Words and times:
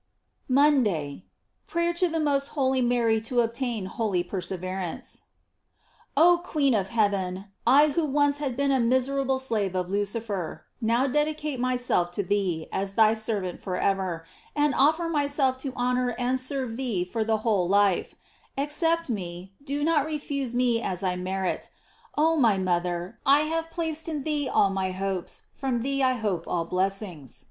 MONDAY. 0.49 1.25
Prayer 1.67 1.93
to 1.93 2.09
fit? 2.09 2.21
most 2.23 2.47
holy 2.57 2.81
Mary 2.81 3.21
to 3.21 3.41
obtain 3.41 3.85
holy 3.85 4.23
perseverance 4.23 5.25
OH 6.17 6.37
queen 6.39 6.73
of 6.73 6.89
heaven, 6.89 7.49
I 7.67 7.89
who 7.89 8.05
once 8.07 8.39
have 8.39 8.57
been 8.57 8.71
a 8.71 8.79
miserable 8.79 9.37
slave 9.37 9.75
of 9.75 9.91
Lucifer, 9.91 10.63
now 10.81 11.05
dedicate 11.05 11.59
myself 11.59 12.09
to 12.13 12.23
thee, 12.23 12.65
as 12.73 12.95
thy 12.95 13.13
servant 13.13 13.61
forever, 13.61 14.25
and 14.55 14.73
offer 14.73 15.07
my 15.07 15.27
self 15.27 15.59
to 15.59 15.73
honor 15.75 16.15
and 16.17 16.39
serve 16.39 16.77
thee 16.77 17.05
for 17.05 17.23
the 17.23 17.37
whole 17.45 17.67
life; 17.67 18.15
accept 18.57 19.07
me, 19.07 19.53
do 19.63 19.83
not 19.83 20.07
refuse 20.07 20.55
me 20.55 20.81
as 20.81 21.03
I 21.03 21.15
merit. 21.15 21.69
Oh 22.17 22.35
my 22.37 22.57
mother, 22.57 23.19
I 23.23 23.41
have 23.41 23.69
placed 23.69 24.09
in 24.09 24.23
thee 24.23 24.49
all 24.49 24.71
my 24.71 24.89
hopes, 24.93 25.43
from 25.53 25.83
thee 25.83 26.01
I 26.01 26.13
hope 26.13 26.47
all 26.47 26.65
blessings. 26.65 27.39